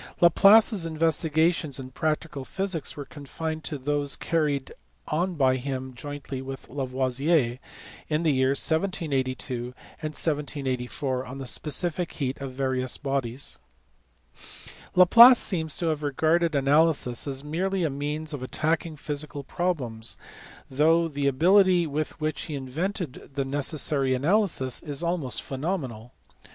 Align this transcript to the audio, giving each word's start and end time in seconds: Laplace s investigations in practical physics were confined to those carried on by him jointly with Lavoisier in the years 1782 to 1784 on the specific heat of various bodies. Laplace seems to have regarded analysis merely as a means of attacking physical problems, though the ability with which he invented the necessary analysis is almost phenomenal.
Laplace 0.19 0.73
s 0.73 0.83
investigations 0.83 1.79
in 1.79 1.91
practical 1.91 2.43
physics 2.43 2.97
were 2.97 3.05
confined 3.05 3.63
to 3.63 3.77
those 3.77 4.15
carried 4.15 4.73
on 5.07 5.35
by 5.35 5.57
him 5.57 5.93
jointly 5.93 6.41
with 6.41 6.67
Lavoisier 6.69 7.59
in 8.09 8.23
the 8.23 8.31
years 8.31 8.57
1782 8.67 9.35
to 9.45 9.63
1784 9.99 11.23
on 11.23 11.37
the 11.37 11.45
specific 11.45 12.13
heat 12.13 12.41
of 12.41 12.51
various 12.51 12.97
bodies. 12.97 13.59
Laplace 14.95 15.37
seems 15.37 15.77
to 15.77 15.89
have 15.89 16.01
regarded 16.01 16.55
analysis 16.55 17.43
merely 17.43 17.81
as 17.81 17.85
a 17.85 17.89
means 17.91 18.33
of 18.33 18.41
attacking 18.41 18.95
physical 18.95 19.43
problems, 19.43 20.17
though 20.67 21.07
the 21.07 21.27
ability 21.27 21.85
with 21.85 22.19
which 22.19 22.45
he 22.45 22.55
invented 22.55 23.35
the 23.35 23.45
necessary 23.45 24.15
analysis 24.15 24.81
is 24.81 25.03
almost 25.03 25.43
phenomenal. 25.43 26.11